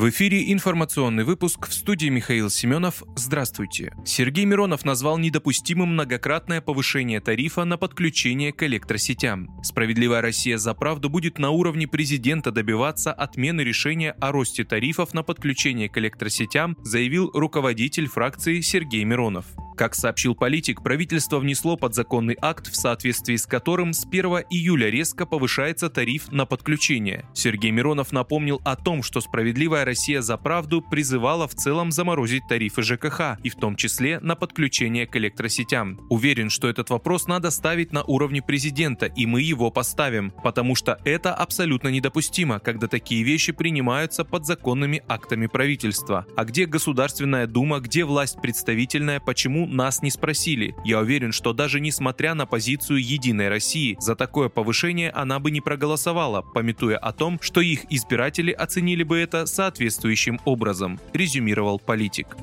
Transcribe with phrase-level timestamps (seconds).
[0.00, 3.02] В эфире информационный выпуск в студии Михаил Семенов.
[3.16, 3.92] Здравствуйте.
[4.06, 9.50] Сергей Миронов назвал недопустимым многократное повышение тарифа на подключение к электросетям.
[9.62, 15.22] Справедливая Россия за правду будет на уровне президента добиваться отмены решения о росте тарифов на
[15.22, 19.44] подключение к электросетям, заявил руководитель фракции Сергей Миронов.
[19.80, 25.24] Как сообщил политик, правительство внесло подзаконный акт, в соответствии с которым с 1 июля резко
[25.24, 27.24] повышается тариф на подключение.
[27.32, 32.82] Сергей Миронов напомнил о том, что справедливая Россия за правду призывала в целом заморозить тарифы
[32.82, 35.98] ЖКХ, и в том числе на подключение к электросетям.
[36.10, 41.00] Уверен, что этот вопрос надо ставить на уровне президента, и мы его поставим, потому что
[41.06, 46.26] это абсолютно недопустимо, когда такие вещи принимаются подзаконными актами правительства.
[46.36, 50.74] А где Государственная Дума, где власть представительная, почему нас не спросили.
[50.84, 55.60] Я уверен, что даже несмотря на позицию Единой России, за такое повышение она бы не
[55.60, 62.36] проголосовала, пометуя о том, что их избиратели оценили бы это соответствующим образом, резюмировал политик.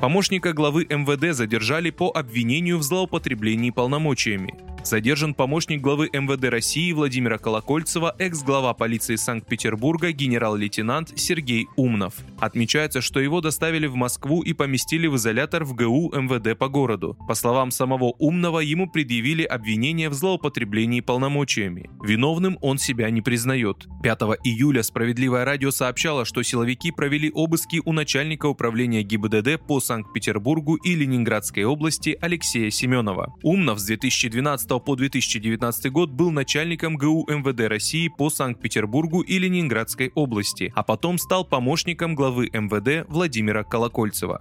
[0.00, 4.54] Помощника главы МВД задержали по обвинению в злоупотреблении полномочиями.
[4.84, 12.14] Задержан помощник главы МВД России Владимира Колокольцева, экс-глава полиции Санкт-Петербурга генерал-лейтенант Сергей Умнов.
[12.38, 17.16] Отмечается, что его доставили в Москву и поместили в изолятор в ГУ МВД по городу.
[17.28, 21.90] По словам самого Умного, ему предъявили обвинение в злоупотреблении полномочиями.
[22.02, 23.86] Виновным он себя не признает.
[24.02, 30.76] 5 июля «Справедливое радио» сообщало, что силовики провели обыски у начальника управления ГИБДД по Санкт-Петербургу
[30.76, 33.34] и Ленинградской области Алексея Семенова.
[33.42, 40.12] Умнов с 2012 по 2019 год был начальником ГУ МВД России по Санкт-Петербургу и Ленинградской
[40.14, 44.40] области, а потом стал помощником главы МВД Владимира Колокольцева.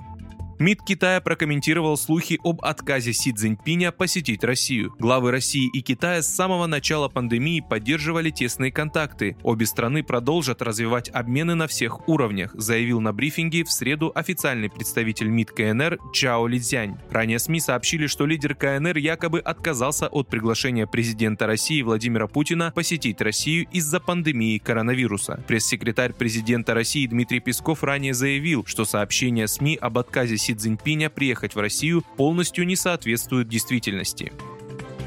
[0.60, 4.94] МИД Китая прокомментировал слухи об отказе Си Цзиньпиня посетить Россию.
[5.00, 9.38] Главы России и Китая с самого начала пандемии поддерживали тесные контакты.
[9.42, 15.30] Обе страны продолжат развивать обмены на всех уровнях, заявил на брифинге в среду официальный представитель
[15.30, 16.98] МИД КНР Чао Лидзянь.
[17.10, 23.22] Ранее СМИ сообщили, что лидер КНР якобы отказался от приглашения президента России Владимира Путина посетить
[23.22, 25.42] Россию из-за пандемии коронавируса.
[25.48, 31.56] Пресс-секретарь президента России Дмитрий Песков ранее заявил, что сообщение СМИ об отказе Си Цзиньпиня приехать
[31.56, 34.32] в Россию полностью не соответствует действительности.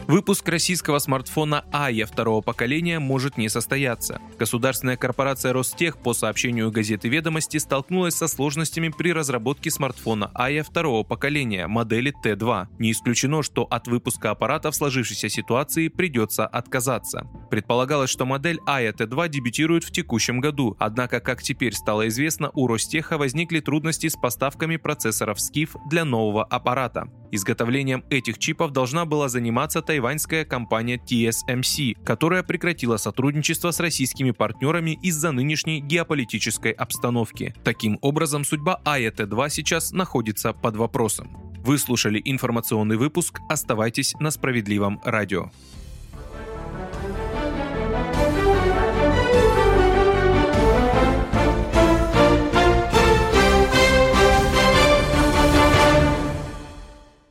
[0.09, 4.21] Выпуск российского смартфона АЯ второго поколения может не состояться.
[4.37, 11.05] Государственная корпорация Ростех по сообщению газеты «Ведомости» столкнулась со сложностями при разработке смартфона АЯ второго
[11.05, 12.67] поколения модели Т2.
[12.81, 17.29] Не исключено, что от выпуска аппарата в сложившейся ситуации придется отказаться.
[17.51, 22.67] Предполагалось, что модель АЯ Т2 дебютирует в текущем году, однако, как теперь стало известно, у
[22.67, 27.09] Ростеха возникли трудности с поставками процессоров SKIF для нового аппарата.
[27.33, 34.99] Изготовлением этих чипов должна была заниматься тайваньская компания TSMC, которая прекратила сотрудничество с российскими партнерами
[35.03, 37.55] из-за нынешней геополитической обстановки.
[37.65, 41.31] Таким образом, судьба АЕТ-2 сейчас находится под вопросом.
[41.65, 43.41] Вы слушали информационный выпуск.
[43.49, 45.51] Оставайтесь на справедливом радио.